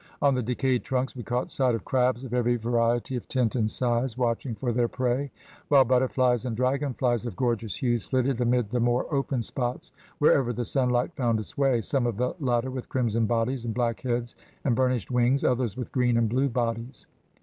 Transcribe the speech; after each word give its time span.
On 0.19 0.33
the 0.33 0.41
decayed 0.41 0.83
trunks 0.83 1.15
we 1.15 1.21
caught 1.21 1.51
sight 1.51 1.75
of 1.75 1.85
crabs 1.85 2.23
of 2.23 2.33
every 2.33 2.55
variety 2.55 3.15
of 3.15 3.27
tint 3.27 3.55
and 3.55 3.69
size, 3.69 4.17
watching 4.17 4.55
for 4.55 4.71
their 4.73 4.87
prey, 4.87 5.29
while 5.67 5.85
butterflies 5.85 6.43
and 6.43 6.57
dragonflies 6.57 7.23
of 7.27 7.35
gorgeous 7.35 7.75
hues 7.75 8.03
flitted 8.03 8.41
amid 8.41 8.71
the 8.71 8.79
more 8.79 9.05
open 9.13 9.43
spots 9.43 9.91
wherever 10.17 10.53
the 10.53 10.65
sunlight 10.65 11.11
found 11.15 11.37
its 11.39 11.55
way, 11.55 11.81
some 11.81 12.07
of 12.07 12.17
the 12.17 12.33
latter 12.39 12.71
with 12.71 12.89
crimson 12.89 13.27
bodies 13.27 13.63
and 13.63 13.75
black 13.75 13.99
heads 14.01 14.33
and 14.65 14.75
burnished 14.75 15.11
wings, 15.11 15.43
others 15.43 15.77
with 15.77 15.91
green 15.91 16.17
and 16.17 16.29
blue 16.29 16.49
bodies. 16.49 17.05